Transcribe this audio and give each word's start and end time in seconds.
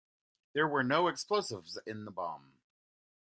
There 0.53 0.67
were 0.67 0.81
no 0.83 1.07
explosives 1.07 1.77
in 1.85 2.05
the 2.05 2.11
bomb. 2.11 2.53